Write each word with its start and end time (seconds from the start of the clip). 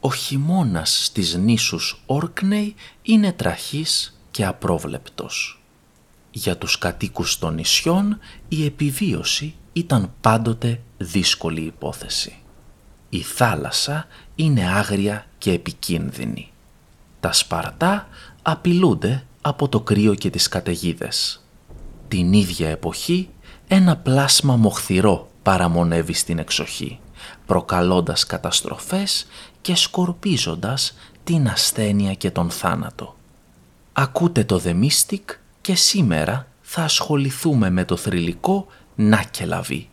Ο 0.00 0.12
χειμώνας 0.12 1.04
στις 1.04 1.34
νήσους 1.34 2.02
Όρκνεϊ 2.06 2.74
είναι 3.02 3.32
τραχής 3.32 4.20
και 4.30 4.44
απρόβλεπτος. 4.44 5.62
Για 6.30 6.56
τους 6.56 6.78
κατοίκους 6.78 7.38
των 7.38 7.54
νησιών 7.54 8.18
η 8.48 8.64
επιβίωση 8.64 9.54
ήταν 9.72 10.12
πάντοτε 10.20 10.80
δύσκολη 10.96 11.60
υπόθεση. 11.60 12.36
Η 13.08 13.20
θάλασσα 13.20 14.06
είναι 14.34 14.70
άγρια 14.70 15.26
και 15.38 15.52
επικίνδυνη. 15.52 16.50
Τα 17.20 17.32
Σπαρτά 17.32 18.08
απειλούνται 18.42 19.24
από 19.40 19.68
το 19.68 19.80
κρύο 19.80 20.14
και 20.14 20.30
τις 20.30 20.48
καταιγίδες. 20.48 21.44
Την 22.08 22.32
ίδια 22.32 22.68
εποχή 22.68 23.28
ένα 23.68 23.96
πλάσμα 23.96 24.56
μοχθηρό 24.56 25.30
παραμονεύει 25.42 26.12
στην 26.12 26.38
εξοχή, 26.38 26.98
προκαλώντας 27.46 28.26
καταστροφές 28.26 29.26
και 29.60 29.74
σκορπίζοντας 29.74 30.96
την 31.24 31.48
ασθένεια 31.48 32.14
και 32.14 32.30
τον 32.30 32.50
θάνατο. 32.50 33.16
Ακούτε 33.92 34.44
το 34.44 34.62
The 34.64 34.80
Mystic 34.84 35.36
και 35.60 35.74
σήμερα 35.74 36.46
θα 36.60 36.82
ασχοληθούμε 36.82 37.70
με 37.70 37.84
το 37.84 37.96
θρηλυκό 37.96 38.66
Νάκελαβή. 38.94 39.89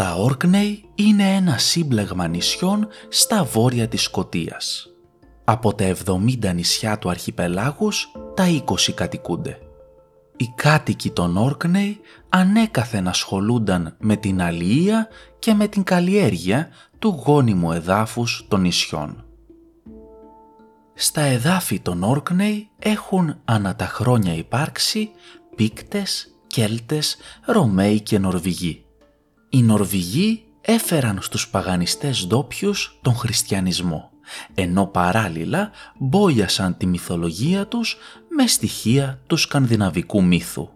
Τα 0.00 0.14
Όρκνεϊ 0.14 0.84
είναι 0.94 1.34
ένα 1.34 1.58
σύμπλεγμα 1.58 2.26
νησιών 2.26 2.88
στα 3.08 3.44
βόρεια 3.44 3.88
της 3.88 4.02
Σκοτίας. 4.02 4.88
Από 5.44 5.74
τα 5.74 5.84
70 5.84 6.52
νησιά 6.54 6.98
του 6.98 7.10
αρχιπελάγους, 7.10 8.12
τα 8.34 8.44
20 8.48 8.92
κατοικούνται. 8.92 9.58
Οι 10.36 10.52
κάτοικοι 10.54 11.10
των 11.10 11.36
Όρκνεϊ 11.36 12.00
ανέκαθεν 12.28 13.08
ασχολούνταν 13.08 13.96
με 13.98 14.16
την 14.16 14.42
αλληλεία 14.42 15.08
και 15.38 15.54
με 15.54 15.68
την 15.68 15.82
καλλιέργεια 15.82 16.68
του 16.98 17.22
γόνιμου 17.24 17.72
εδάφους 17.72 18.44
των 18.48 18.60
νησιών. 18.60 19.24
Στα 20.94 21.20
εδάφη 21.20 21.80
των 21.80 22.02
Όρκνεϊ 22.02 22.68
έχουν 22.78 23.40
ανά 23.44 23.76
τα 23.76 23.86
χρόνια 23.86 24.34
υπάρξει 24.34 25.10
Πίκτες, 25.56 26.34
Κέλτες, 26.46 27.16
Ρωμαίοι 27.46 28.00
και 28.00 28.18
Νορβηγοί 28.18 28.84
οι 29.50 29.62
Νορβηγοί 29.62 30.44
έφεραν 30.60 31.18
στους 31.22 31.48
παγανιστές 31.48 32.26
ντόπιους 32.26 32.98
τον 33.02 33.14
χριστιανισμό, 33.14 34.10
ενώ 34.54 34.86
παράλληλα 34.86 35.70
μπόιασαν 35.98 36.76
τη 36.76 36.86
μυθολογία 36.86 37.66
τους 37.66 37.96
με 38.28 38.46
στοιχεία 38.46 39.20
του 39.26 39.36
σκανδιναβικού 39.36 40.24
μύθου. 40.24 40.68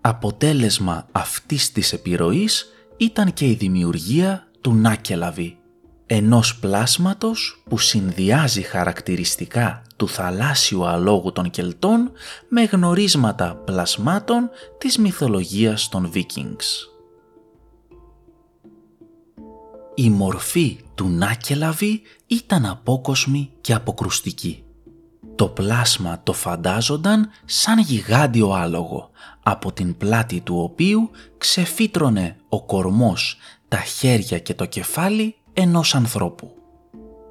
Αποτέλεσμα 0.00 1.06
αυτής 1.12 1.72
της 1.72 1.92
επιρροής 1.92 2.66
ήταν 2.96 3.32
και 3.32 3.46
η 3.46 3.54
δημιουργία 3.54 4.48
του 4.60 4.74
Νάκελαβη, 4.74 5.58
ενός 6.06 6.58
πλάσματος 6.58 7.62
που 7.68 7.78
συνδυάζει 7.78 8.62
χαρακτηριστικά 8.62 9.82
του 9.96 10.08
θαλάσσιου 10.08 10.86
αλόγου 10.86 11.32
των 11.32 11.50
Κελτών 11.50 12.12
με 12.48 12.62
γνωρίσματα 12.62 13.54
πλασμάτων 13.54 14.50
της 14.78 14.98
μυθολογίας 14.98 15.88
των 15.88 16.10
Βίκινγκς. 16.10 16.93
Η 19.94 20.10
μορφή 20.10 20.78
του 20.94 21.08
Νάκελαβη 21.08 22.02
ήταν 22.26 22.66
απόκοσμη 22.66 23.50
και 23.60 23.74
αποκρουστική. 23.74 24.64
Το 25.34 25.48
πλάσμα 25.48 26.20
το 26.22 26.32
φαντάζονταν 26.32 27.30
σαν 27.44 27.78
γιγάντιο 27.78 28.50
άλογο, 28.50 29.10
από 29.42 29.72
την 29.72 29.96
πλάτη 29.96 30.40
του 30.40 30.58
οποίου 30.58 31.10
ξεφύτρωνε 31.38 32.36
ο 32.48 32.62
κορμός, 32.62 33.36
τα 33.68 33.78
χέρια 33.78 34.38
και 34.38 34.54
το 34.54 34.64
κεφάλι 34.64 35.36
ενός 35.52 35.94
ανθρώπου. 35.94 36.54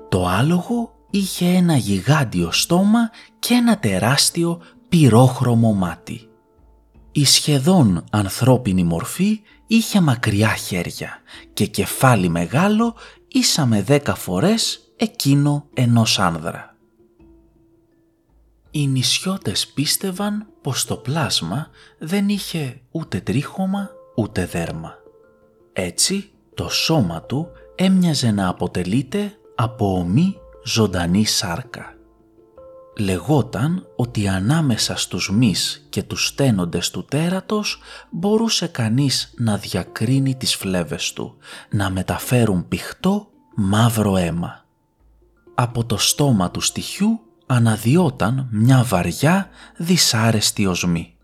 Το 0.10 0.28
άλογο 0.28 0.94
είχε 1.10 1.46
ένα 1.46 1.76
γιγάντιο 1.76 2.52
στόμα 2.52 3.10
και 3.40 3.54
ένα 3.54 3.80
τεράστιο 3.80 4.62
πυρόχρωμο 4.90 5.74
μάτι. 5.74 6.28
Η 7.12 7.26
σχεδόν 7.26 8.04
ανθρώπινη 8.12 8.84
μορφή 8.84 9.42
είχε 9.68 10.02
μακριά 10.02 10.56
χέρια 10.56 11.22
και 11.54 11.66
κεφάλι 11.66 12.30
μεγάλο 12.30 12.96
ίσα 13.28 13.66
με 13.66 13.82
δέκα 13.82 14.16
φορές 14.16 14.94
εκείνο 14.96 15.68
ενός 15.74 16.20
άνδρα. 16.20 16.76
Οι 18.72 18.88
νησιώτες 18.88 19.68
πίστευαν 19.68 20.48
πως 20.62 20.86
το 20.86 20.96
πλάσμα 20.96 21.68
δεν 22.00 22.30
είχε 22.30 22.82
ούτε 22.92 23.20
τρίχωμα 23.20 23.90
ούτε 24.16 24.46
δέρμα. 24.46 24.94
Έτσι 25.74 26.30
το 26.54 26.70
σώμα 26.70 27.22
του 27.22 27.48
έμοιαζε 27.76 28.32
να 28.32 28.48
αποτελείται 28.48 29.38
από 29.56 29.98
ομή 29.98 30.38
ζωντανή 30.64 31.26
σάρκα 31.26 31.98
λεγόταν 32.98 33.88
ότι 33.96 34.28
ανάμεσα 34.28 34.96
στους 34.96 35.32
μυς 35.32 35.86
και 35.90 36.04
τους 36.04 36.28
στένοντες 36.28 36.92
του 36.92 37.06
τέρατος 37.06 37.80
μπορούσε 38.10 38.68
κανείς 38.68 39.34
να 39.38 39.58
διακρίνει 39.58 40.36
τις 40.36 40.56
φλέβες 40.56 41.14
του, 41.14 41.38
να 41.70 41.90
μεταφέρουν 41.90 42.68
πηχτό 42.68 43.28
μαύρο 43.56 44.18
αίμα. 44.18 44.66
Από 45.56 45.86
το 45.86 45.98
στόμα 45.98 46.52
του 46.52 46.62
στοιχιού 46.62 47.20
αναδιόταν 47.46 48.48
μια 48.52 48.84
βαριά 48.84 49.50
δυσάρεστη 49.78 50.66
οσμή. 50.66 51.16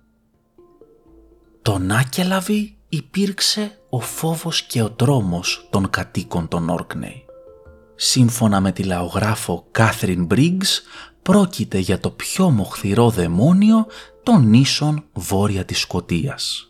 Τον 1.62 1.92
Άκελαβη 1.92 2.78
υπήρξε 2.90 3.80
ο 3.90 4.00
φόβος 4.00 4.62
και 4.62 4.82
ο 4.82 4.92
τρόμος 4.92 5.68
των 5.70 5.90
κατοίκων 5.90 6.48
των 6.48 6.70
Όρκνεϊ. 6.70 7.24
Σύμφωνα 7.96 8.60
με 8.60 8.72
τη 8.72 8.84
λαογράφο 8.84 9.68
Κάθριν 9.72 10.26
Μπρίγκς, 10.26 10.82
πρόκειται 11.30 11.78
για 11.78 12.00
το 12.00 12.10
πιο 12.10 12.50
μοχθηρό 12.50 13.10
δαιμόνιο 13.10 13.86
των 14.24 14.48
νήσων 14.48 15.04
βόρεια 15.14 15.66
της 15.66 15.80
Σκοτίας. 15.80 16.68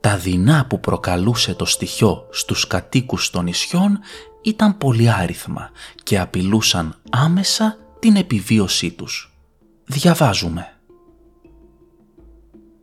Τα 0.00 0.16
δεινά 0.16 0.66
που 0.66 0.80
προκαλούσε 0.80 1.54
το 1.54 1.64
στοιχείο 1.64 2.26
στους 2.30 2.66
κατοίκους 2.66 3.30
των 3.30 3.44
νησιών 3.44 3.98
ήταν 4.42 4.78
πολυάριθμα 4.78 5.70
και 6.02 6.18
απειλούσαν 6.18 6.96
άμεσα 7.10 7.76
την 7.98 8.16
επιβίωσή 8.16 8.90
τους. 8.90 9.36
Διαβάζουμε. 9.84 10.76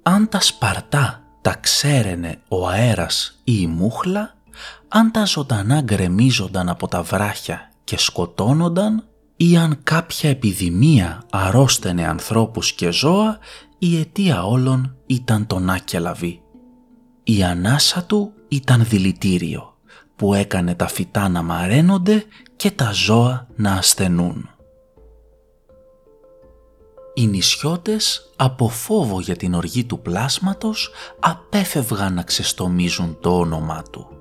Αν 0.04 0.30
τα 0.30 0.42
σπαρτά 0.42 1.24
τα 1.42 1.56
ξέρενε 1.56 2.40
ο 2.48 2.68
αέρας 2.68 3.42
ή 3.44 3.58
η 3.60 3.68
μούχλα, 3.68 4.36
αν 4.88 5.12
τα 5.12 5.26
ζωντανά 5.26 5.82
γκρεμίζονταν 5.82 6.70
από 6.70 6.88
τα 6.88 7.02
βράχια 7.02 7.72
και 7.84 7.98
σκοτώνονταν, 7.98 9.08
ή 9.50 9.58
αν 9.58 9.80
κάποια 9.84 10.30
επιδημία 10.30 11.24
αρρώστενε 11.30 12.08
ανθρώπους 12.08 12.74
και 12.74 12.92
ζώα, 12.92 13.40
η 13.78 14.00
αιτία 14.00 14.46
όλων 14.46 14.96
ήταν 15.06 15.48
το 15.48 15.60
Νάκελαβη. 15.60 16.42
Η 17.24 17.44
ανάσα 17.44 18.04
του 18.04 18.34
ήταν 18.48 18.86
δηλητήριο, 18.86 19.78
που 20.16 20.34
έκανε 20.34 20.76
τα 20.76 20.88
φυτά 20.88 21.30
να 21.30 21.42
μαραίνονται 21.42 22.26
και 22.56 22.72
τα 22.72 22.92
ζώα 22.92 23.48
να 23.56 23.74
ασθενούν. 23.74 24.50
Οι 27.14 27.28
νησιώτες 27.28 28.34
από 28.36 28.70
φόβο 28.70 29.20
για 29.20 29.36
την 29.36 29.54
οργή 29.54 29.84
του 29.84 30.00
πλάσματος 30.00 30.92
απέφευγαν 31.20 32.14
να 32.14 32.24
ξεστομίζουν 32.24 33.18
το 33.22 33.38
όνομά 33.38 33.84
του 33.92 34.13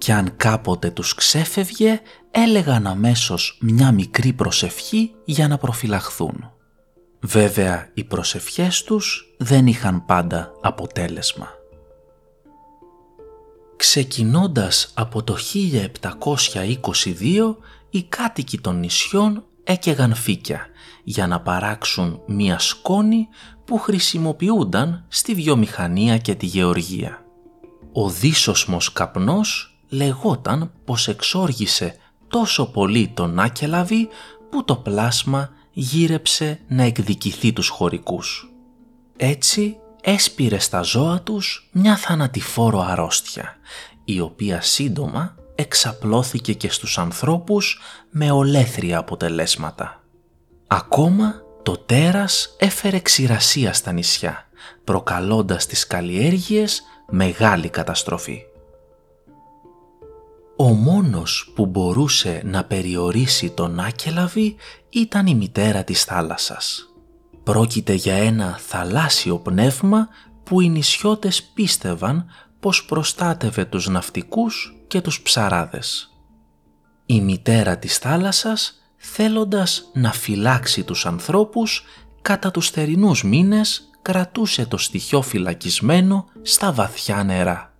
και 0.00 0.12
αν 0.12 0.36
κάποτε 0.36 0.90
τους 0.90 1.14
ξέφευγε 1.14 2.00
έλεγαν 2.30 2.86
αμέσως 2.86 3.58
μια 3.60 3.92
μικρή 3.92 4.32
προσευχή 4.32 5.14
για 5.24 5.48
να 5.48 5.58
προφυλαχθούν. 5.58 6.52
Βέβαια 7.20 7.90
οι 7.94 8.04
προσευχές 8.04 8.82
τους 8.82 9.34
δεν 9.38 9.66
είχαν 9.66 10.04
πάντα 10.04 10.52
αποτέλεσμα. 10.60 11.48
Ξεκινώντας 13.76 14.92
από 14.94 15.22
το 15.22 15.36
1722 16.02 17.56
οι 17.90 18.02
κάτοικοι 18.02 18.58
των 18.58 18.78
νησιών 18.78 19.44
έκαιγαν 19.64 20.14
φύκια 20.14 20.66
για 21.04 21.26
να 21.26 21.40
παράξουν 21.40 22.20
μία 22.26 22.58
σκόνη 22.58 23.28
που 23.64 23.78
χρησιμοποιούνταν 23.78 25.04
στη 25.08 25.34
βιομηχανία 25.34 26.18
και 26.18 26.34
τη 26.34 26.46
γεωργία. 26.46 27.24
Ο 27.92 28.08
δίσοσμος 28.08 28.92
καπνός 28.92 29.69
λεγόταν 29.90 30.72
πως 30.84 31.08
εξόργησε 31.08 31.96
τόσο 32.28 32.70
πολύ 32.70 33.08
τον 33.14 33.38
Άκελαβη 33.38 34.08
που 34.50 34.64
το 34.64 34.76
πλάσμα 34.76 35.50
γύρεψε 35.72 36.60
να 36.68 36.82
εκδικηθεί 36.82 37.52
τους 37.52 37.68
χωρικούς. 37.68 38.52
Έτσι 39.16 39.76
έσπηρε 40.02 40.58
στα 40.58 40.82
ζώα 40.82 41.20
τους 41.20 41.68
μια 41.72 41.96
θανατηφόρο 41.96 42.80
αρρώστια, 42.80 43.56
η 44.04 44.20
οποία 44.20 44.60
σύντομα 44.60 45.34
εξαπλώθηκε 45.54 46.52
και 46.52 46.70
στους 46.70 46.98
ανθρώπους 46.98 47.80
με 48.10 48.30
ολέθρια 48.30 48.98
αποτελέσματα. 48.98 50.02
Ακόμα 50.66 51.34
το 51.62 51.76
τέρας 51.76 52.56
έφερε 52.58 52.98
ξηρασία 52.98 53.72
στα 53.72 53.92
νησιά, 53.92 54.48
προκαλώντας 54.84 55.66
τις 55.66 55.86
καλλιέργειες 55.86 56.82
μεγάλη 57.08 57.68
καταστροφή. 57.68 58.42
Ο 60.62 60.68
μόνος 60.68 61.52
που 61.54 61.66
μπορούσε 61.66 62.42
να 62.44 62.64
περιορίσει 62.64 63.50
τον 63.50 63.80
Άκελαβη 63.80 64.56
ήταν 64.90 65.26
η 65.26 65.34
μητέρα 65.34 65.84
της 65.84 66.04
θάλασσας. 66.04 66.88
Πρόκειται 67.42 67.92
για 67.92 68.14
ένα 68.14 68.58
θαλάσσιο 68.58 69.38
πνεύμα 69.38 70.08
που 70.44 70.60
οι 70.60 70.68
νησιώτες 70.68 71.42
πίστευαν 71.42 72.26
πως 72.60 72.84
προστάτευε 72.84 73.64
τους 73.64 73.88
ναυτικούς 73.88 74.74
και 74.86 75.00
τους 75.00 75.22
ψαράδες. 75.22 76.16
Η 77.06 77.20
μητέρα 77.20 77.78
της 77.78 77.98
θάλασσας 77.98 78.80
θέλοντας 78.96 79.90
να 79.94 80.12
φυλάξει 80.12 80.84
τους 80.84 81.06
ανθρώπους 81.06 81.84
κατά 82.22 82.50
τους 82.50 82.70
θερινούς 82.70 83.24
μήνες 83.24 83.90
κρατούσε 84.02 84.66
το 84.66 84.76
στοιχείο 84.76 85.22
φυλακισμένο 85.22 86.24
στα 86.42 86.72
βαθιά 86.72 87.24
νερά. 87.24 87.74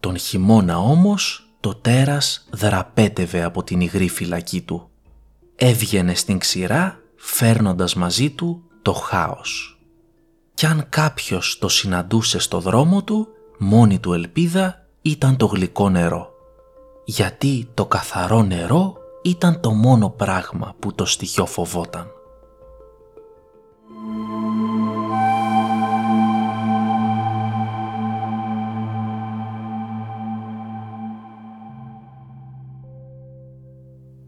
Τον 0.00 0.18
χειμώνα 0.18 0.78
όμως 0.78 1.42
το 1.60 1.74
τέρας 1.74 2.48
δραπέτευε 2.50 3.42
από 3.42 3.62
την 3.62 3.80
υγρή 3.80 4.08
φυλακή 4.08 4.60
του. 4.60 4.88
Έβγαινε 5.56 6.14
στην 6.14 6.38
ξηρά 6.38 6.98
φέρνοντας 7.16 7.94
μαζί 7.94 8.30
του 8.30 8.62
το 8.82 8.92
χάος. 8.92 9.80
Κι 10.54 10.66
αν 10.66 10.86
κάποιος 10.88 11.58
το 11.58 11.68
συναντούσε 11.68 12.38
στο 12.38 12.60
δρόμο 12.60 13.02
του, 13.02 13.28
μόνη 13.58 13.98
του 13.98 14.12
ελπίδα 14.12 14.86
ήταν 15.02 15.36
το 15.36 15.46
γλυκό 15.46 15.88
νερό. 15.88 16.30
Γιατί 17.04 17.68
το 17.74 17.86
καθαρό 17.86 18.42
νερό 18.42 18.96
ήταν 19.22 19.60
το 19.60 19.70
μόνο 19.70 20.10
πράγμα 20.10 20.74
που 20.78 20.94
το 20.94 21.04
στοιχείο 21.04 21.46
φοβόταν. 21.46 22.06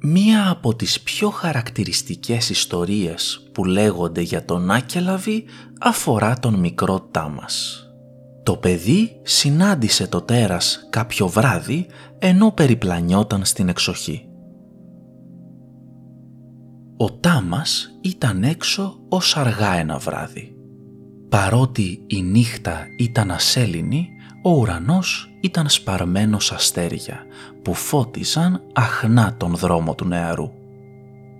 Μία 0.03 0.51
από 0.51 0.75
τις 0.75 1.01
πιο 1.01 1.31
χαρακτηριστικές 1.31 2.51
ιστορίες 2.51 3.49
που 3.53 3.65
λέγονται 3.65 4.21
για 4.21 4.45
τον 4.45 4.71
Άκελαβη 4.71 5.45
αφορά 5.81 6.39
τον 6.39 6.55
μικρό 6.55 7.01
Τάμας. 7.01 7.85
Το 8.43 8.57
παιδί 8.57 9.21
συνάντησε 9.23 10.07
το 10.07 10.21
τέρας 10.21 10.87
κάποιο 10.91 11.29
βράδυ 11.29 11.87
ενώ 12.19 12.51
περιπλανιόταν 12.51 13.45
στην 13.45 13.69
εξοχή. 13.69 14.29
Ο 16.97 17.13
Τάμας 17.13 17.99
ήταν 18.01 18.43
έξω 18.43 19.01
ως 19.09 19.37
αργά 19.37 19.73
ένα 19.73 19.99
βράδυ. 19.99 20.55
Παρότι 21.29 22.03
η 22.07 22.23
νύχτα 22.23 22.87
ήταν 22.99 23.31
ασέλινη, 23.31 24.09
ο 24.43 24.51
ουρανός 24.51 25.30
ήταν 25.41 25.69
σπαρμένος 25.69 26.53
αστέρια 26.53 27.27
που 27.63 27.75
φώτιζαν 27.75 28.63
αχνά 28.73 29.35
τον 29.37 29.57
δρόμο 29.57 29.95
του 29.95 30.05
νεαρού. 30.05 30.51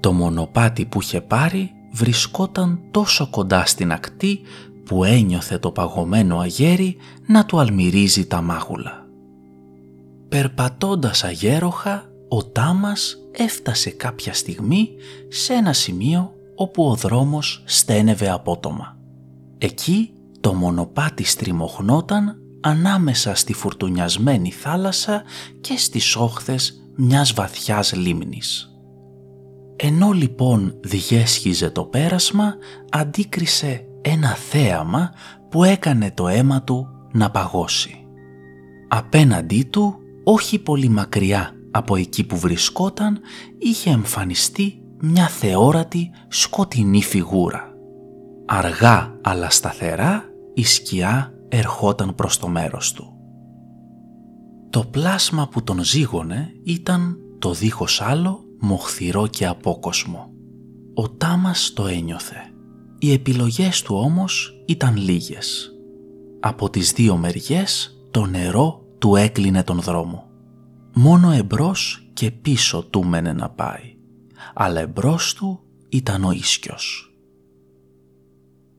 Το 0.01 0.13
μονοπάτι 0.13 0.85
που 0.85 1.01
είχε 1.01 1.21
πάρει 1.21 1.71
βρισκόταν 1.93 2.81
τόσο 2.91 3.29
κοντά 3.31 3.67
στην 3.67 3.93
ακτή 3.93 4.41
που 4.85 5.05
ένιωθε 5.05 5.59
το 5.59 5.71
παγωμένο 5.71 6.39
αγέρι 6.39 6.97
να 7.27 7.45
του 7.45 7.59
αλμυρίζει 7.59 8.27
τα 8.27 8.41
μάγουλα. 8.41 9.07
Περπατώντας 10.29 11.25
αγέροχα, 11.25 12.05
ο 12.29 12.45
Τάμας 12.45 13.17
έφτασε 13.33 13.91
κάποια 13.91 14.35
στιγμή 14.35 14.89
σε 15.29 15.53
ένα 15.53 15.73
σημείο 15.73 16.33
όπου 16.55 16.89
ο 16.89 16.95
δρόμος 16.95 17.63
στένευε 17.67 18.31
απότομα. 18.31 18.97
Εκεί 19.59 20.13
το 20.41 20.55
μονοπάτι 20.55 21.25
στριμωχνόταν 21.25 22.40
ανάμεσα 22.61 23.35
στη 23.35 23.53
φουρτουνιασμένη 23.53 24.51
θάλασσα 24.51 25.23
και 25.61 25.77
στις 25.77 26.17
όχθες 26.17 26.91
μιας 26.97 27.33
βαθιάς 27.33 27.93
λίμνης. 27.93 28.75
Ενώ 29.77 30.11
λοιπόν 30.11 30.75
διέσχιζε 30.81 31.71
το 31.71 31.85
πέρασμα, 31.85 32.55
αντίκρισε 32.91 33.85
ένα 34.01 34.29
θέαμα 34.29 35.11
που 35.51 35.65
έκανε 35.65 36.11
το 36.11 36.29
αίμα 36.29 36.63
του 36.63 36.89
να 37.13 37.31
παγώσει. 37.31 38.05
Απέναντί 38.89 39.63
του, 39.63 39.95
όχι 40.25 40.59
πολύ 40.59 40.89
μακριά 40.89 41.55
από 41.71 41.97
εκεί 41.97 42.27
που 42.27 42.39
βρισκόταν, 42.39 43.21
είχε 43.59 43.91
εμφανιστεί 43.91 44.83
μια 45.01 45.29
θεόρατη 45.29 46.11
σκοτεινή 46.29 47.03
φιγούρα. 47.03 47.75
Αργά 48.47 49.19
αλλά 49.23 49.51
σταθερά 49.51 50.25
η 50.55 50.65
σκιά 50.65 51.35
ερχόταν 51.51 52.15
προς 52.15 52.39
το 52.39 52.49
μέρος 52.49 52.93
του. 52.93 53.15
Το 54.71 54.85
πλάσμα 54.85 55.49
που 55.49 55.63
τον 55.63 55.85
ζήγωνε 55.85 56.53
ήταν 56.65 57.17
το 57.39 57.53
δίχως 57.53 58.01
άλλο 58.01 58.45
μοχθηρό 58.61 59.27
και 59.27 59.47
απόκοσμο. 59.47 60.31
Ο 60.95 61.11
Τάμας 61.11 61.73
το 61.73 61.87
ένιωθε. 61.87 62.53
Οι 62.99 63.13
επιλογές 63.13 63.83
του 63.83 63.97
όμως 63.97 64.63
ήταν 64.67 64.97
λίγες. 64.97 65.71
Από 66.41 66.71
τις 66.71 66.93
δύο 66.93 67.17
μεριές 67.17 67.99
το 68.11 68.27
νερό 68.27 68.85
του 68.99 69.17
έκλεινε 69.17 69.63
τον 69.63 69.81
δρόμο. 69.81 70.29
Μόνο 70.95 71.31
εμπρός 71.31 72.11
και 72.13 72.31
πίσω 72.31 72.83
του 72.83 73.05
μένε 73.05 73.33
να 73.33 73.51
πάει. 73.51 73.97
Αλλά 74.55 74.81
εμπρός 74.81 75.35
του 75.35 75.61
ήταν 75.89 76.25
ο 76.25 76.31
ίσκιος. 76.31 77.15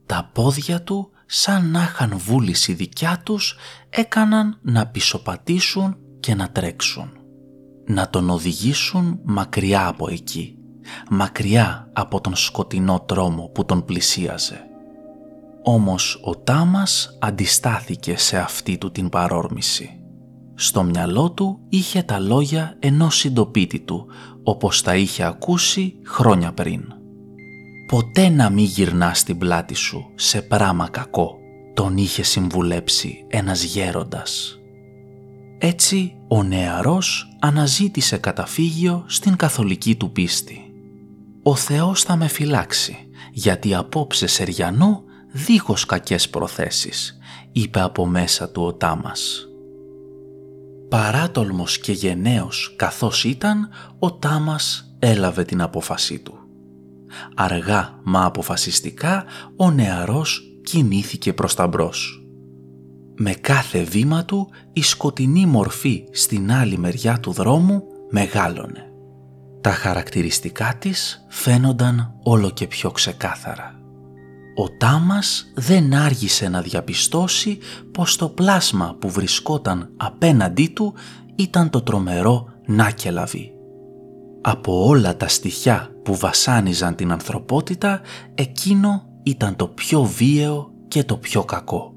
Τα 0.05 0.29
πόδια 0.33 0.83
του 0.83 1.09
σαν 1.33 1.71
να 1.71 1.81
είχαν 1.81 2.17
βούληση 2.17 2.73
δικιά 2.73 3.21
τους 3.23 3.55
έκαναν 3.89 4.57
να 4.61 4.87
πισωπατήσουν 4.87 5.97
και 6.19 6.35
να 6.35 6.49
τρέξουν. 6.49 7.11
Να 7.85 8.09
τον 8.09 8.29
οδηγήσουν 8.29 9.19
μακριά 9.23 9.87
από 9.87 10.09
εκεί, 10.09 10.57
μακριά 11.09 11.89
από 11.93 12.21
τον 12.21 12.35
σκοτεινό 12.35 13.03
τρόμο 13.07 13.49
που 13.53 13.65
τον 13.65 13.85
πλησίαζε. 13.85 14.61
Όμως 15.63 16.19
ο 16.23 16.37
Τάμας 16.37 17.17
αντιστάθηκε 17.21 18.17
σε 18.17 18.37
αυτή 18.37 18.77
του 18.77 18.91
την 18.91 19.09
παρόρμηση. 19.09 19.99
Στο 20.55 20.83
μυαλό 20.83 21.31
του 21.31 21.59
είχε 21.69 22.03
τα 22.03 22.19
λόγια 22.19 22.75
ενός 22.79 23.15
συντοπίτη 23.17 23.79
του, 23.79 24.07
όπως 24.43 24.81
τα 24.81 24.95
είχε 24.95 25.23
ακούσει 25.23 25.95
χρόνια 26.05 26.53
πριν 26.53 27.00
ποτέ 27.91 28.29
να 28.29 28.49
μην 28.49 28.65
γυρνάς 28.65 29.19
στην 29.19 29.37
πλάτη 29.37 29.73
σου 29.73 30.11
σε 30.15 30.41
πράμα 30.41 30.89
κακό, 30.89 31.37
τον 31.73 31.97
είχε 31.97 32.23
συμβουλέψει 32.23 33.25
ένας 33.27 33.63
γέροντας. 33.63 34.59
Έτσι 35.57 36.15
ο 36.27 36.43
νεαρός 36.43 37.37
αναζήτησε 37.39 38.17
καταφύγιο 38.17 39.03
στην 39.07 39.35
καθολική 39.35 39.95
του 39.95 40.11
πίστη. 40.11 40.73
«Ο 41.43 41.55
Θεός 41.55 42.03
θα 42.03 42.15
με 42.15 42.27
φυλάξει, 42.27 42.97
γιατί 43.31 43.75
απόψε 43.75 44.27
σεριανό 44.27 45.03
δίχως 45.31 45.85
κακές 45.85 46.29
προθέσεις», 46.29 47.17
είπε 47.51 47.81
από 47.81 48.05
μέσα 48.05 48.49
του 48.49 48.63
ο 48.63 48.73
Τάμας. 48.73 49.47
Παράτολμος 50.89 51.79
και 51.79 51.91
γενναίος 51.91 52.73
καθώς 52.77 53.23
ήταν, 53.23 53.69
ο 53.99 54.13
Τάμας 54.13 54.95
έλαβε 54.99 55.43
την 55.43 55.61
απόφασή 55.61 56.19
του. 56.19 56.40
Αργά 57.35 57.99
μα 58.03 58.25
αποφασιστικά 58.25 59.25
ο 59.55 59.71
νεαρός 59.71 60.41
κινήθηκε 60.63 61.33
προς 61.33 61.55
τα 61.55 61.67
μπρος. 61.67 62.25
Με 63.15 63.33
κάθε 63.33 63.83
βήμα 63.83 64.25
του 64.25 64.49
η 64.73 64.81
σκοτεινή 64.81 65.45
μορφή 65.45 66.03
στην 66.11 66.51
άλλη 66.51 66.77
μεριά 66.77 67.19
του 67.19 67.31
δρόμου 67.31 67.83
μεγάλωνε. 68.09 68.85
Τα 69.61 69.71
χαρακτηριστικά 69.71 70.75
της 70.79 71.25
φαίνονταν 71.29 72.13
όλο 72.23 72.49
και 72.49 72.67
πιο 72.67 72.91
ξεκάθαρα. 72.91 73.75
Ο 74.55 74.69
Τάμας 74.69 75.51
δεν 75.55 75.93
άργησε 75.93 76.49
να 76.49 76.61
διαπιστώσει 76.61 77.57
πως 77.91 78.15
το 78.15 78.29
πλάσμα 78.29 78.95
που 78.99 79.09
βρισκόταν 79.09 79.93
απέναντί 79.97 80.67
του 80.67 80.93
ήταν 81.35 81.69
το 81.69 81.81
τρομερό 81.81 82.45
Νάκελαβι 82.65 83.51
από 84.41 84.85
όλα 84.85 85.17
τα 85.17 85.27
στοιχιά 85.27 85.90
που 86.03 86.15
βασάνιζαν 86.15 86.95
την 86.95 87.11
ανθρωπότητα, 87.11 88.01
εκείνο 88.35 89.05
ήταν 89.23 89.55
το 89.55 89.67
πιο 89.67 90.03
βίαιο 90.03 90.71
και 90.87 91.03
το 91.03 91.17
πιο 91.17 91.43
κακό. 91.43 91.93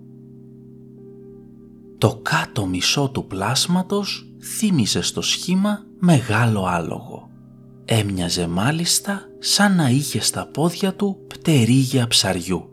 Το 1.99 2.21
κάτω 2.23 2.67
μισό 2.67 3.09
του 3.09 3.27
πλάσματος 3.27 4.35
θύμιζε 4.57 5.03
στο 5.03 5.23
σχήμα 5.23 5.85
μεγάλο 5.99 6.67
άλογο. 6.67 7.29
έμοιαζε 7.85 8.47
μάλιστα 8.47 9.29
σαν 9.39 9.77
να 9.77 9.89
είχε 9.89 10.21
στα 10.21 10.47
πόδια 10.47 10.95
του 10.95 11.19
πτερίγια 11.27 12.07
ψαριού. 12.07 12.69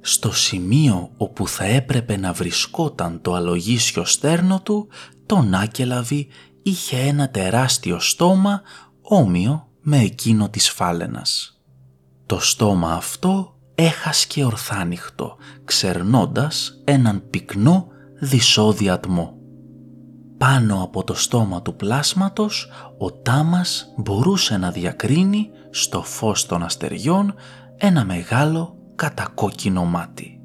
Στο 0.00 0.32
σημείο 0.32 1.10
όπου 1.16 1.48
θα 1.48 1.64
έπρεπε 1.64 2.16
να 2.16 2.32
βρισκόταν 2.32 3.20
το 3.22 3.34
αλογίσιο 3.34 4.04
στέρνο 4.04 4.60
του, 4.62 4.88
το 5.26 5.42
Νάκελαβη 5.42 6.26
είχε 6.62 6.96
ένα 6.96 7.30
τεράστιο 7.30 8.00
στόμα 8.00 8.62
όμοιο 9.00 9.68
με 9.88 9.98
εκείνο 9.98 10.48
της 10.48 10.70
φάλαινας. 10.70 11.60
Το 12.26 12.40
στόμα 12.40 12.92
αυτό 12.92 13.56
έχασκε 13.74 14.44
ορθάνυχτο, 14.44 15.36
ξερνώντας 15.64 16.80
έναν 16.84 17.22
πυκνό 17.30 17.86
δυσόδι 18.20 18.88
ατμό. 18.88 19.34
Πάνω 20.38 20.82
από 20.82 21.04
το 21.04 21.14
στόμα 21.14 21.62
του 21.62 21.76
πλάσματος 21.76 22.70
ο 22.98 23.12
Τάμας 23.12 23.92
μπορούσε 23.96 24.56
να 24.56 24.70
διακρίνει 24.70 25.50
στο 25.70 26.02
φως 26.02 26.46
των 26.46 26.62
αστεριών 26.62 27.34
ένα 27.76 28.04
μεγάλο 28.04 28.76
κατακόκκινο 28.94 29.84
μάτι. 29.84 30.40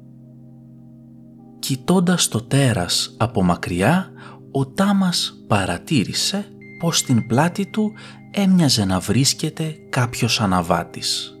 Κοιτώντας 1.58 2.28
το 2.28 2.42
τέρας 2.42 3.14
από 3.18 3.42
μακριά, 3.42 4.10
ο 4.52 4.66
Τάμας 4.66 5.34
παρατήρησε 5.46 6.46
πως 6.78 6.98
στην 6.98 7.26
πλάτη 7.26 7.66
του 7.66 7.92
έμοιαζε 8.34 8.84
να 8.84 9.00
βρίσκεται 9.00 9.76
κάποιος 9.88 10.40
αναβάτης. 10.40 11.36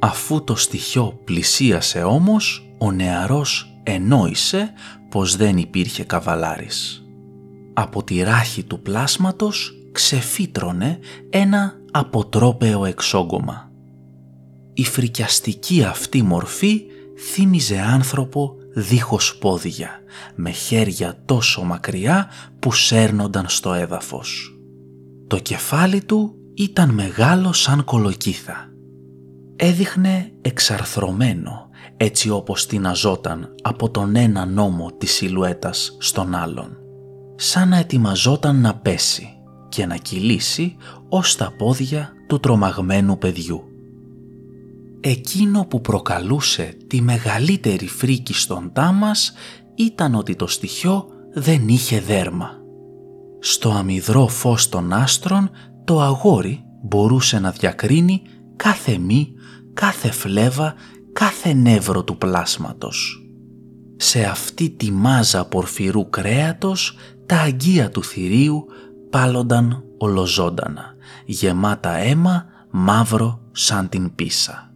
Αφού 0.00 0.44
το 0.44 0.56
στοιχείο 0.56 1.20
πλησίασε 1.24 2.02
όμως, 2.02 2.72
ο 2.78 2.92
νεαρός 2.92 3.74
ενόησε 3.82 4.72
πως 5.08 5.36
δεν 5.36 5.56
υπήρχε 5.56 6.04
καβαλάρης. 6.04 7.04
Από 7.72 8.04
τη 8.04 8.22
ράχη 8.22 8.62
του 8.62 8.80
πλάσματος 8.80 9.74
ξεφύτρωνε 9.92 10.98
ένα 11.30 11.74
αποτρόπαιο 11.90 12.84
εξόγκωμα. 12.84 13.70
Η 14.74 14.84
φρικιαστική 14.84 15.84
αυτή 15.84 16.22
μορφή 16.22 16.82
θύμιζε 17.32 17.78
άνθρωπο 17.78 18.54
δίχως 18.74 19.36
πόδια, 19.36 19.90
με 20.34 20.50
χέρια 20.50 21.22
τόσο 21.24 21.62
μακριά 21.62 22.28
που 22.58 22.72
σέρνονταν 22.72 23.44
στο 23.48 23.72
έδαφος. 23.72 24.59
Το 25.30 25.38
κεφάλι 25.38 26.04
του 26.04 26.34
ήταν 26.54 26.90
μεγάλο 26.90 27.52
σαν 27.52 27.84
κολοκύθα. 27.84 28.68
Έδειχνε 29.56 30.32
εξαρθρωμένο 30.40 31.68
έτσι 31.96 32.30
όπως 32.30 32.66
τυναζόταν 32.66 33.54
από 33.62 33.90
τον 33.90 34.16
ένα 34.16 34.46
νόμο 34.46 34.92
της 34.98 35.12
σιλουέτας 35.12 35.96
στον 36.00 36.34
άλλον. 36.34 36.76
Σαν 37.36 37.68
να 37.68 37.76
ετοιμαζόταν 37.76 38.60
να 38.60 38.74
πέσει 38.74 39.28
και 39.68 39.86
να 39.86 39.96
κυλήσει 39.96 40.76
ως 41.08 41.36
τα 41.36 41.54
πόδια 41.58 42.12
του 42.26 42.40
τρομαγμένου 42.40 43.18
παιδιού. 43.18 43.64
Εκείνο 45.00 45.64
που 45.64 45.80
προκαλούσε 45.80 46.76
τη 46.86 47.00
μεγαλύτερη 47.00 47.86
φρίκη 47.86 48.34
στον 48.34 48.70
Τάμας 48.72 49.32
ήταν 49.74 50.14
ότι 50.14 50.36
το 50.36 50.46
στοιχείο 50.46 51.06
δεν 51.32 51.68
είχε 51.68 52.00
δέρμα. 52.00 52.59
Στο 53.40 53.70
αμυδρό 53.70 54.26
φως 54.26 54.68
των 54.68 54.92
άστρων 54.92 55.50
το 55.84 56.00
αγόρι 56.00 56.64
μπορούσε 56.82 57.38
να 57.38 57.50
διακρίνει 57.50 58.22
κάθε 58.56 58.98
μη, 58.98 59.32
κάθε 59.74 60.10
φλέβα, 60.10 60.74
κάθε 61.12 61.52
νεύρο 61.52 62.04
του 62.04 62.18
πλάσματος. 62.18 63.24
Σε 63.96 64.24
αυτή 64.24 64.70
τη 64.70 64.92
μάζα 64.92 65.44
πορφυρού 65.44 66.10
κρέατος 66.10 66.96
τα 67.26 67.36
αγγεία 67.36 67.90
του 67.90 68.04
θηρίου 68.04 68.64
πάλονταν 69.10 69.84
ολοζώντανα, 69.98 70.94
γεμάτα 71.24 71.96
αίμα 71.96 72.44
μαύρο 72.70 73.40
σαν 73.52 73.88
την 73.88 74.14
πίσα. 74.14 74.74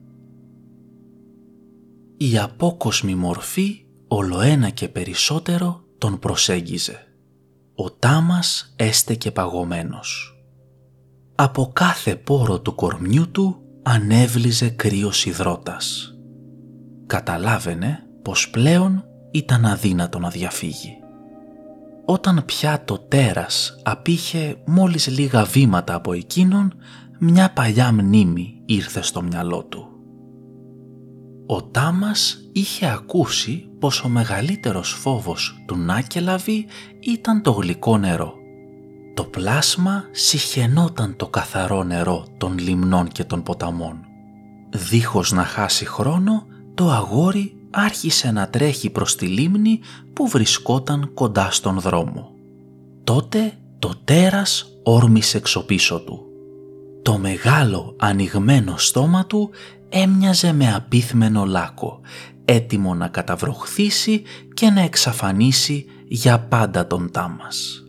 Η 2.16 2.38
απόκοσμη 2.38 3.14
μορφή 3.14 3.84
ολοένα 4.08 4.70
και 4.70 4.88
περισσότερο 4.88 5.84
τον 5.98 6.18
προσέγγιζε. 6.18 7.03
Ο 7.76 7.90
Τάμας 7.90 8.74
έστεκε 8.76 9.30
παγωμένος. 9.30 10.38
Από 11.34 11.70
κάθε 11.72 12.16
πόρο 12.16 12.60
του 12.60 12.74
κορμιού 12.74 13.30
του 13.30 13.62
ανέβλιζε 13.82 14.68
κρύος 14.68 15.24
υδρότας. 15.24 16.14
Καταλάβαινε 17.06 18.06
πως 18.22 18.50
πλέον 18.50 19.04
ήταν 19.30 19.64
αδύνατο 19.64 20.18
να 20.18 20.28
διαφύγει. 20.28 20.96
Όταν 22.04 22.42
πια 22.44 22.84
το 22.84 22.98
τέρας 22.98 23.80
απήχε 23.82 24.56
μόλις 24.66 25.06
λίγα 25.06 25.44
βήματα 25.44 25.94
από 25.94 26.12
εκείνον, 26.12 26.74
μια 27.18 27.52
παλιά 27.52 27.92
μνήμη 27.92 28.62
ήρθε 28.64 29.02
στο 29.02 29.22
μυαλό 29.22 29.64
του. 29.64 29.93
Ο 31.46 31.62
Τάμας 31.62 32.48
είχε 32.52 32.86
ακούσει 32.86 33.68
πως 33.78 34.02
ο 34.02 34.08
μεγαλύτερος 34.08 34.92
φόβος 34.92 35.62
του 35.66 35.76
Νάκελαβη 35.76 36.66
ήταν 37.00 37.42
το 37.42 37.50
γλυκό 37.50 37.98
νερό. 37.98 38.34
Το 39.14 39.24
πλάσμα 39.24 40.04
συχαινόταν 40.10 41.16
το 41.16 41.26
καθαρό 41.26 41.82
νερό 41.82 42.26
των 42.38 42.58
λιμνών 42.58 43.08
και 43.08 43.24
των 43.24 43.42
ποταμών. 43.42 44.00
Δίχως 44.70 45.32
να 45.32 45.44
χάσει 45.44 45.86
χρόνο, 45.86 46.46
το 46.74 46.90
αγόρι 46.90 47.56
άρχισε 47.70 48.30
να 48.30 48.48
τρέχει 48.48 48.90
προς 48.90 49.16
τη 49.16 49.26
λίμνη 49.26 49.80
που 50.12 50.28
βρισκόταν 50.28 51.10
κοντά 51.14 51.50
στον 51.50 51.80
δρόμο. 51.80 52.30
Τότε 53.04 53.52
το 53.78 53.92
τέρας 54.04 54.66
όρμησε 54.82 55.36
εξωπίσω 55.36 56.00
του. 56.00 56.24
Το 57.02 57.18
μεγάλο 57.18 57.96
ανοιγμένο 57.98 58.74
στόμα 58.76 59.26
του 59.26 59.50
έμοιαζε 59.96 60.52
με 60.52 60.74
απίθμενο 60.74 61.44
λάκκο, 61.44 62.00
έτοιμο 62.44 62.94
να 62.94 63.08
καταβροχθήσει 63.08 64.22
και 64.54 64.70
να 64.70 64.80
εξαφανίσει 64.80 65.84
για 66.08 66.40
πάντα 66.40 66.86
τον 66.86 67.10
Τάμας. 67.10 67.84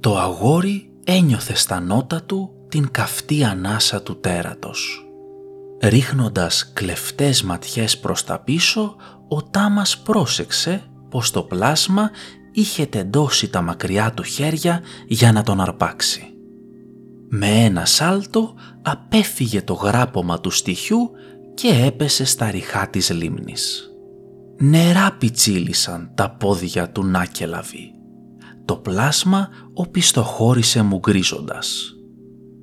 Το 0.00 0.18
αγόρι 0.18 0.90
ένιωθε 1.04 1.54
στα 1.54 1.80
νότα 1.80 2.22
του 2.22 2.50
την 2.68 2.90
καυτή 2.90 3.44
ανάσα 3.44 4.02
του 4.02 4.20
τέρατος. 4.20 5.06
Ρίχνοντας 5.82 6.72
κλεφτές 6.72 7.42
ματιές 7.42 7.98
προς 7.98 8.24
τα 8.24 8.38
πίσω, 8.38 8.96
ο 9.28 9.42
Τάμας 9.42 9.98
πρόσεξε 9.98 10.82
πως 11.10 11.30
το 11.30 11.42
πλάσμα 11.42 12.10
είχε 12.52 12.86
τεντώσει 12.86 13.48
τα 13.48 13.62
μακριά 13.62 14.12
του 14.12 14.22
χέρια 14.22 14.80
για 15.06 15.32
να 15.32 15.42
τον 15.42 15.60
αρπάξει. 15.60 16.33
Με 17.36 17.46
ένα 17.46 17.84
σάλτο 17.84 18.54
απέφυγε 18.82 19.62
το 19.62 19.72
γράπωμα 19.72 20.40
του 20.40 20.50
στοιχιού 20.50 21.10
και 21.54 21.68
έπεσε 21.84 22.24
στα 22.24 22.50
ριχά 22.50 22.88
της 22.88 23.10
λίμνης. 23.10 23.90
Νερά 24.58 25.16
πιτσίλησαν 25.18 26.10
τα 26.14 26.30
πόδια 26.30 26.90
του 26.90 27.04
Νάκελαβη. 27.04 27.92
Το 28.64 28.76
πλάσμα 28.76 29.48
οπισθοχώρησε 29.72 30.82
μου 30.82 30.98
γκρίζοντας. 30.98 31.94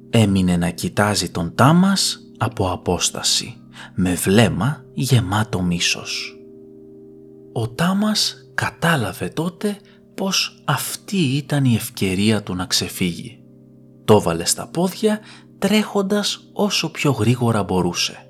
Έμεινε 0.09 0.57
να 0.57 0.69
κοιτάζει 0.69 1.29
τον 1.29 1.55
Τάμας 1.55 2.19
από 2.37 2.71
απόσταση, 2.71 3.55
με 3.95 4.13
βλέμμα 4.13 4.83
γεμάτο 4.93 5.61
μίσος. 5.61 6.37
Ο 7.53 7.69
Τάμας 7.69 8.35
κατάλαβε 8.53 9.27
τότε 9.27 9.77
πως 10.15 10.63
αυτή 10.65 11.17
ήταν 11.17 11.65
η 11.65 11.75
ευκαιρία 11.75 12.43
του 12.43 12.55
να 12.55 12.65
ξεφύγει. 12.65 13.40
Το 14.05 14.21
βάλε 14.21 14.45
στα 14.45 14.67
πόδια 14.67 15.19
τρέχοντας 15.59 16.49
όσο 16.53 16.91
πιο 16.91 17.11
γρήγορα 17.11 17.63
μπορούσε. 17.63 18.25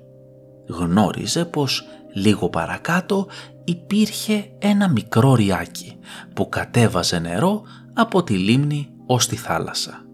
Γνώριζε 0.68 1.44
πως 1.44 1.84
λίγο 2.14 2.48
παρακάτω 2.48 3.26
υπήρχε 3.64 4.50
ένα 4.58 4.88
μικρό 4.88 5.34
ριάκι 5.34 5.98
που 6.34 6.48
κατέβαζε 6.48 7.18
νερό 7.18 7.62
από 7.94 8.22
τη 8.22 8.34
λίμνη 8.34 8.88
ως 9.06 9.26
τη 9.26 9.36
θάλασσα. 9.36 10.04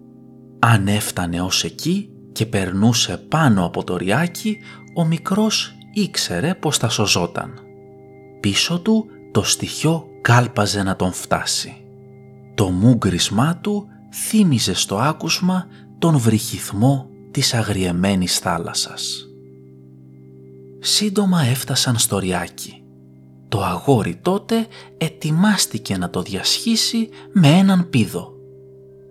Αν 0.58 0.88
έφτανε 0.88 1.40
ως 1.40 1.64
εκεί 1.64 2.10
και 2.32 2.46
περνούσε 2.46 3.16
πάνω 3.16 3.64
από 3.64 3.84
το 3.84 3.96
ριάκι, 3.96 4.58
ο 4.94 5.04
μικρός 5.04 5.72
ήξερε 5.92 6.54
πως 6.54 6.76
θα 6.76 6.88
σωζόταν. 6.88 7.60
Πίσω 8.40 8.78
του 8.80 9.06
το 9.32 9.42
στοιχείο 9.42 10.06
κάλπαζε 10.20 10.82
να 10.82 10.96
τον 10.96 11.12
φτάσει. 11.12 11.76
Το 12.54 12.70
μούγκρισμά 12.70 13.56
του 13.56 13.88
θύμιζε 14.12 14.74
στο 14.74 14.96
άκουσμα 14.96 15.66
τον 15.98 16.18
βρυχυθμό 16.18 17.08
της 17.30 17.54
αγριεμένης 17.54 18.38
θάλασσας. 18.38 19.28
Σύντομα 20.80 21.42
έφτασαν 21.42 21.98
στο 21.98 22.18
ριάκι. 22.18 22.82
Το 23.48 23.64
αγόρι 23.64 24.18
τότε 24.22 24.66
ετοιμάστηκε 24.98 25.96
να 25.96 26.10
το 26.10 26.22
διασχίσει 26.22 27.08
με 27.32 27.48
έναν 27.48 27.88
πίδο. 27.90 28.32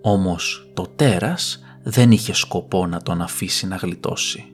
Όμως 0.02 0.70
το 0.74 0.86
τέρας 0.96 1.62
δεν 1.82 2.10
είχε 2.10 2.34
σκοπό 2.34 2.86
να 2.86 3.02
τον 3.02 3.22
αφήσει 3.22 3.66
να 3.66 3.76
γλιτώσει. 3.76 4.44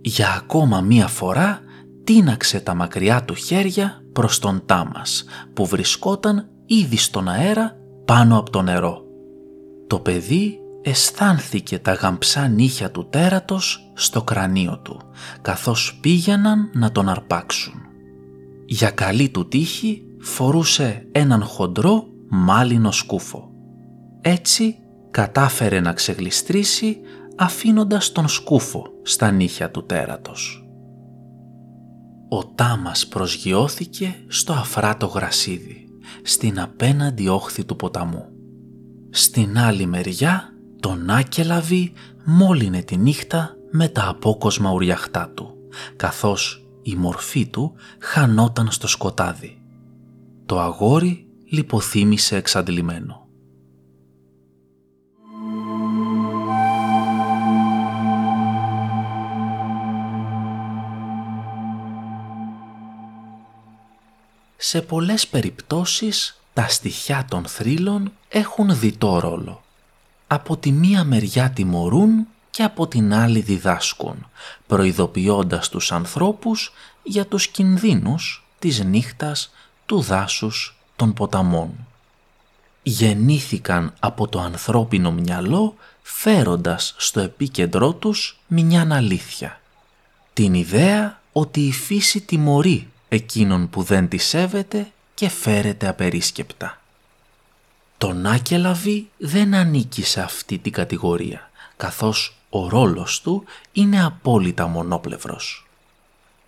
Για 0.00 0.34
ακόμα 0.36 0.80
μία 0.80 1.06
φορά 1.06 1.60
τίναξε 2.04 2.60
τα 2.60 2.74
μακριά 2.74 3.24
του 3.24 3.34
χέρια 3.34 4.02
προς 4.12 4.38
τον 4.38 4.62
Τάμας 4.66 5.24
που 5.54 5.66
βρισκόταν 5.66 6.48
ήδη 6.66 6.96
στον 6.96 7.28
αέρα 7.28 7.76
πάνω 8.04 8.38
από 8.38 8.50
το 8.50 8.62
νερό. 8.62 9.02
Το 9.92 10.00
παιδί 10.00 10.58
αισθάνθηκε 10.82 11.78
τα 11.78 11.92
γαμψά 11.92 12.48
νύχια 12.48 12.90
του 12.90 13.08
τέρατος 13.10 13.90
στο 13.94 14.22
κρανίο 14.22 14.78
του, 14.78 15.00
καθώς 15.42 15.98
πήγαιναν 16.00 16.70
να 16.74 16.92
τον 16.92 17.08
αρπάξουν. 17.08 17.74
Για 18.66 18.90
καλή 18.90 19.28
του 19.28 19.48
τύχη 19.48 20.02
φορούσε 20.20 21.08
έναν 21.12 21.42
χοντρό 21.42 22.06
μάλινο 22.28 22.90
σκούφο. 22.90 23.50
Έτσι 24.20 24.76
κατάφερε 25.10 25.80
να 25.80 25.92
ξεγλιστρήσει 25.92 27.00
αφήνοντας 27.36 28.12
τον 28.12 28.28
σκούφο 28.28 28.86
στα 29.02 29.30
νύχια 29.30 29.70
του 29.70 29.86
τέρατος. 29.86 30.66
Ο 32.28 32.44
Τάμας 32.44 33.06
προσγειώθηκε 33.06 34.14
στο 34.28 34.52
αφράτο 34.52 35.06
γρασίδι, 35.06 35.86
στην 36.22 36.60
απέναντι 36.60 37.28
όχθη 37.28 37.64
του 37.64 37.76
ποταμού. 37.76 38.31
Στην 39.14 39.58
άλλη 39.58 39.86
μεριά 39.86 40.52
τον 40.80 41.10
Άκελαβη 41.10 41.92
μόλυνε 42.24 42.82
τη 42.82 42.96
νύχτα 42.96 43.56
με 43.70 43.88
τα 43.88 44.08
απόκοσμα 44.08 44.70
ουριαχτά 44.70 45.32
του, 45.34 45.54
καθώς 45.96 46.66
η 46.82 46.94
μορφή 46.94 47.46
του 47.46 47.74
χανόταν 47.98 48.70
στο 48.70 48.86
σκοτάδι. 48.86 49.62
Το 50.46 50.60
αγόρι 50.60 51.26
λιποθύμησε 51.50 52.36
εξαντλημένο. 52.36 53.26
Σε 64.56 64.82
πολλές 64.82 65.26
περιπτώσεις 65.26 66.42
τα 66.52 66.68
στοιχιά 66.68 67.26
των 67.30 67.44
θρύλων 67.44 68.12
έχουν 68.32 68.78
διτό 68.78 69.18
ρόλο. 69.18 69.62
Από 70.26 70.56
τη 70.56 70.72
μία 70.72 71.04
μεριά 71.04 71.50
τιμωρούν 71.50 72.26
και 72.50 72.62
από 72.62 72.86
την 72.86 73.14
άλλη 73.14 73.40
διδάσκουν, 73.40 74.26
προειδοποιώντας 74.66 75.68
τους 75.68 75.92
ανθρώπους 75.92 76.72
για 77.02 77.26
τους 77.26 77.46
κινδύνους 77.46 78.46
της 78.58 78.84
νύχτας, 78.84 79.52
του 79.86 80.00
δάσους, 80.00 80.76
των 80.96 81.12
ποταμών. 81.12 81.70
Γεννήθηκαν 82.82 83.94
από 84.00 84.28
το 84.28 84.40
ανθρώπινο 84.40 85.12
μυαλό 85.12 85.74
φέροντας 86.02 86.94
στο 86.98 87.20
επίκεντρό 87.20 87.92
τους 87.92 88.40
μια 88.46 88.86
αλήθεια. 88.90 89.60
Την 90.32 90.54
ιδέα 90.54 91.20
ότι 91.32 91.60
η 91.60 91.72
φύση 91.72 92.20
τιμωρεί 92.20 92.88
εκείνον 93.08 93.70
που 93.70 93.82
δεν 93.82 94.08
τη 94.08 94.18
σέβεται 94.18 94.90
και 95.14 95.28
φέρεται 95.28 95.88
απερίσκεπτα. 95.88 96.81
Το 98.02 98.12
Νάκελαβη 98.12 99.10
δεν 99.18 99.54
ανήκει 99.54 100.02
σε 100.02 100.20
αυτή 100.20 100.58
την 100.58 100.72
κατηγορία, 100.72 101.50
καθώς 101.76 102.36
ο 102.50 102.68
ρόλος 102.68 103.20
του 103.20 103.44
είναι 103.72 104.04
απόλυτα 104.04 104.66
μονόπλευρος. 104.66 105.68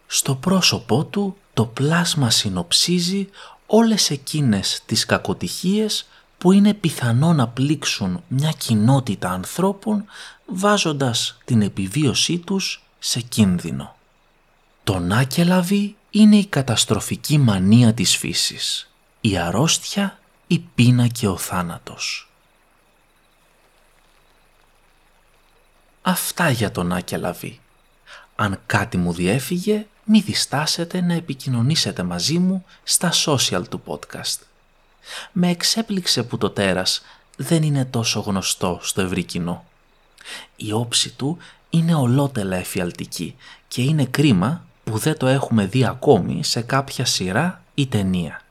Στο 0.06 0.34
πρόσωπό 0.34 1.04
του 1.04 1.36
το 1.52 1.64
πλάσμα 1.64 2.30
συνοψίζει 2.30 3.28
όλες 3.66 4.10
εκείνες 4.10 4.82
τις 4.86 5.06
κακοτυχίες 5.06 6.08
που 6.38 6.52
είναι 6.52 6.74
πιθανό 6.74 7.32
να 7.32 7.48
πλήξουν 7.48 8.22
μια 8.28 8.52
κοινότητα 8.58 9.30
ανθρώπων 9.30 10.04
βάζοντας 10.46 11.38
την 11.44 11.62
επιβίωσή 11.62 12.38
τους 12.38 12.82
σε 12.98 13.20
κίνδυνο. 13.20 13.96
Το 14.84 14.98
Νάκελαβη 14.98 15.96
είναι 16.10 16.36
η 16.36 16.46
καταστροφική 16.46 17.38
μανία 17.38 17.94
της 17.94 18.16
φύσης, 18.16 18.90
η 19.20 19.38
αρρώστια, 19.38 20.18
η 20.46 20.58
πείνα 20.74 21.06
και 21.06 21.28
ο 21.28 21.36
θάνατος. 21.36 22.28
Αυτά 26.02 26.50
για 26.50 26.70
τον 26.70 26.92
Άκελαβη. 26.92 27.60
Αν 28.36 28.60
κάτι 28.66 28.96
μου 28.96 29.12
διέφυγε, 29.12 29.86
μη 30.04 30.20
διστάσετε 30.20 31.00
να 31.00 31.14
επικοινωνήσετε 31.14 32.02
μαζί 32.02 32.38
μου 32.38 32.64
στα 32.82 33.12
social 33.24 33.62
του 33.68 33.82
podcast. 33.86 34.38
Με 35.32 35.50
εξέπληξε 35.50 36.22
που 36.22 36.38
το 36.38 36.50
τέρας 36.50 37.02
δεν 37.36 37.62
είναι 37.62 37.84
τόσο 37.84 38.20
γνωστό 38.20 38.78
στο 38.82 39.00
ευρύ 39.00 39.22
κοινό. 39.24 39.64
Η 40.56 40.72
όψη 40.72 41.10
του 41.10 41.38
είναι 41.70 41.94
ολότελα 41.94 42.56
εφιαλτική 42.56 43.36
και 43.68 43.82
είναι 43.82 44.04
κρίμα 44.04 44.66
που 44.84 44.98
δεν 44.98 45.18
το 45.18 45.26
έχουμε 45.26 45.66
δει 45.66 45.84
ακόμη 45.84 46.44
σε 46.44 46.60
κάποια 46.60 47.04
σειρά 47.04 47.62
ή 47.74 47.86
ταινία. 47.86 48.43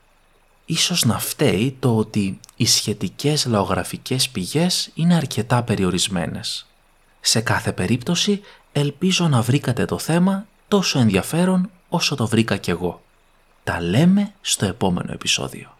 Ίσως 0.66 1.04
να 1.04 1.18
φταίει 1.18 1.76
το 1.80 1.96
ότι 1.96 2.40
οι 2.56 2.66
σχετικές 2.66 3.46
λαογραφικές 3.46 4.28
πηγές 4.28 4.90
είναι 4.94 5.14
αρκετά 5.14 5.62
περιορισμένες. 5.62 6.66
Σε 7.20 7.40
κάθε 7.40 7.72
περίπτωση 7.72 8.40
ελπίζω 8.72 9.28
να 9.28 9.42
βρήκατε 9.42 9.84
το 9.84 9.98
θέμα 9.98 10.46
τόσο 10.68 10.98
ενδιαφέρον 10.98 11.70
όσο 11.88 12.14
το 12.14 12.26
βρήκα 12.26 12.56
κι 12.56 12.70
εγώ. 12.70 13.02
Τα 13.64 13.80
λέμε 13.80 14.32
στο 14.40 14.66
επόμενο 14.66 15.12
επεισόδιο. 15.12 15.76